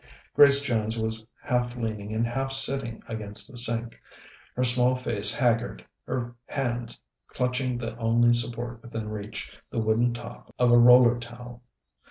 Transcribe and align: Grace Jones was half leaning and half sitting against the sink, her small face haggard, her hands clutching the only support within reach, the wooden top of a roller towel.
Grace 0.35 0.61
Jones 0.63 0.97
was 0.97 1.27
half 1.43 1.75
leaning 1.75 2.11
and 2.11 2.25
half 2.25 2.51
sitting 2.51 3.03
against 3.07 3.47
the 3.47 3.55
sink, 3.55 4.01
her 4.55 4.63
small 4.63 4.95
face 4.95 5.31
haggard, 5.31 5.85
her 6.07 6.33
hands 6.47 6.99
clutching 7.27 7.77
the 7.77 7.95
only 7.97 8.33
support 8.33 8.81
within 8.81 9.09
reach, 9.09 9.55
the 9.69 9.77
wooden 9.77 10.11
top 10.11 10.47
of 10.57 10.71
a 10.71 10.79
roller 10.79 11.19
towel. 11.19 11.61